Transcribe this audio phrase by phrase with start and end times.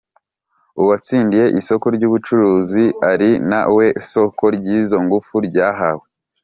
[0.81, 6.05] Uwatsindiy isoko ryubucuruzi ari na we soko ry izo ngufu ryahawe